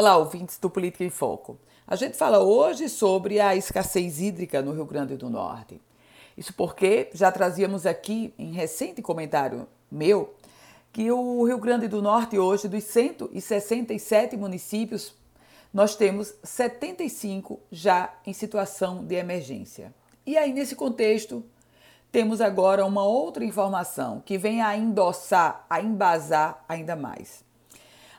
Olá, 0.00 0.16
ouvintes 0.16 0.56
do 0.56 0.70
Política 0.70 1.04
em 1.04 1.10
Foco. 1.10 1.58
A 1.86 1.94
gente 1.94 2.16
fala 2.16 2.38
hoje 2.38 2.88
sobre 2.88 3.38
a 3.38 3.54
escassez 3.54 4.18
hídrica 4.18 4.62
no 4.62 4.72
Rio 4.72 4.86
Grande 4.86 5.14
do 5.14 5.28
Norte. 5.28 5.78
Isso 6.38 6.54
porque 6.54 7.10
já 7.12 7.30
trazíamos 7.30 7.84
aqui, 7.84 8.32
em 8.38 8.50
recente 8.50 9.02
comentário 9.02 9.68
meu, 9.92 10.34
que 10.90 11.12
o 11.12 11.44
Rio 11.44 11.58
Grande 11.58 11.86
do 11.86 12.00
Norte 12.00 12.38
hoje, 12.38 12.66
dos 12.66 12.82
167 12.84 14.38
municípios, 14.38 15.14
nós 15.70 15.94
temos 15.94 16.32
75 16.42 17.60
já 17.70 18.10
em 18.26 18.32
situação 18.32 19.04
de 19.04 19.16
emergência. 19.16 19.92
E 20.24 20.38
aí, 20.38 20.50
nesse 20.50 20.74
contexto, 20.74 21.44
temos 22.10 22.40
agora 22.40 22.86
uma 22.86 23.04
outra 23.04 23.44
informação 23.44 24.22
que 24.24 24.38
vem 24.38 24.62
a 24.62 24.74
endossar, 24.74 25.66
a 25.68 25.78
embasar 25.78 26.64
ainda 26.66 26.96
mais. 26.96 27.49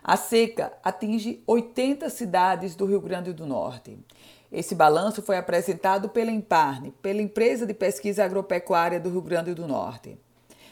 A 0.04 0.18
seca 0.18 0.74
atinge 0.84 1.44
80 1.46 2.10
cidades 2.10 2.76
do 2.76 2.88
Rio 2.88 3.00
Grande 3.00 3.32
do 3.34 3.46
Norte. 3.46 4.00
Esse 4.52 4.74
balanço 4.74 5.22
foi 5.22 5.38
apresentado 5.38 6.10
pela 6.10 6.32
Emparne, 6.32 6.92
pela 7.04 7.22
Empresa 7.22 7.68
de 7.68 7.74
Pesquisa 7.74 8.26
Agropecuária 8.26 9.00
do 9.00 9.12
Rio 9.12 9.22
Grande 9.22 9.54
do 9.54 9.68
Norte. 9.68 10.18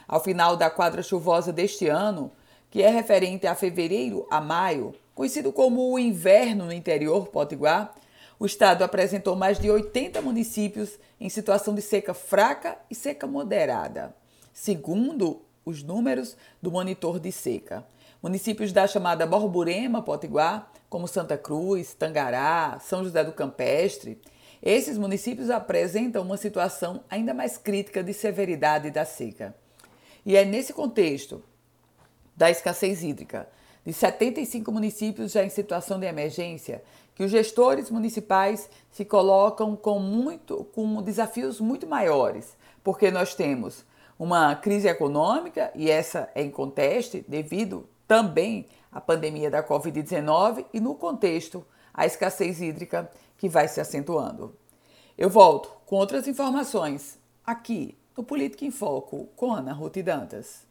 Ao 0.07 0.19
final 0.19 0.57
da 0.57 0.67
quadra 0.69 1.03
chuvosa 1.03 1.53
deste 1.53 1.87
ano, 1.87 2.31
que 2.71 2.81
é 2.81 2.89
referente 2.89 3.45
a 3.45 3.53
fevereiro 3.53 4.25
a 4.31 4.41
maio, 4.41 4.95
conhecido 5.13 5.53
como 5.53 5.93
o 5.93 5.99
inverno 5.99 6.65
no 6.65 6.73
interior 6.73 7.27
potiguar, 7.27 7.93
o 8.39 8.47
estado 8.47 8.83
apresentou 8.83 9.35
mais 9.35 9.59
de 9.59 9.69
80 9.69 10.21
municípios 10.23 10.97
em 11.19 11.29
situação 11.29 11.75
de 11.75 11.83
seca 11.83 12.15
fraca 12.15 12.79
e 12.89 12.95
seca 12.95 13.27
moderada, 13.27 14.15
segundo 14.51 15.41
os 15.63 15.83
números 15.83 16.35
do 16.59 16.71
monitor 16.71 17.19
de 17.19 17.31
seca. 17.31 17.85
Municípios 18.21 18.73
da 18.73 18.85
chamada 18.85 19.25
Borborema, 19.25 20.01
Potiguar, 20.01 20.69
como 20.89 21.07
Santa 21.07 21.37
Cruz, 21.37 21.93
Tangará, 21.93 22.77
São 22.81 23.01
José 23.01 23.23
do 23.23 23.31
Campestre, 23.31 24.19
esses 24.61 24.97
municípios 24.97 25.49
apresentam 25.49 26.21
uma 26.23 26.35
situação 26.35 27.01
ainda 27.09 27.33
mais 27.33 27.57
crítica 27.57 28.03
de 28.03 28.13
severidade 28.13 28.91
da 28.91 29.05
seca. 29.05 29.55
E 30.25 30.35
é 30.35 30.43
nesse 30.43 30.73
contexto 30.73 31.41
da 32.35 32.51
escassez 32.51 33.03
hídrica 33.03 33.47
de 33.85 33.93
75 33.93 34.69
municípios 34.69 35.31
já 35.31 35.43
em 35.43 35.49
situação 35.49 35.97
de 35.97 36.05
emergência 36.05 36.83
que 37.15 37.23
os 37.23 37.31
gestores 37.31 37.89
municipais 37.89 38.69
se 38.91 39.05
colocam 39.05 39.77
com 39.77 39.97
muito 39.97 40.65
com 40.75 41.01
desafios 41.01 41.61
muito 41.61 41.87
maiores, 41.87 42.57
porque 42.83 43.09
nós 43.11 43.33
temos 43.33 43.85
uma 44.17 44.55
crise 44.55 44.89
econômica 44.89 45.71
e 45.73 45.89
essa 45.89 46.29
é 46.35 46.43
em 46.43 46.51
conteste 46.51 47.23
devido 47.25 47.87
também 48.09 48.65
a 48.91 48.99
pandemia 48.99 49.51
da 49.51 49.63
Covid-19 49.63 50.65
e, 50.73 50.79
no 50.79 50.95
contexto, 50.95 51.63
a 51.93 52.07
escassez 52.07 52.59
hídrica 52.59 53.07
que 53.37 53.47
vai 53.47 53.67
se 53.67 53.79
acentuando. 53.79 54.57
Eu 55.15 55.29
volto 55.29 55.69
com 55.85 55.97
outras 55.97 56.27
informações 56.27 57.19
aqui 57.45 57.95
no 58.17 58.23
Política 58.23 58.65
em 58.65 58.71
Foco 58.71 59.29
com 59.35 59.53
Ana 59.53 59.73
Ruth 59.73 59.97
Dantas. 59.97 60.69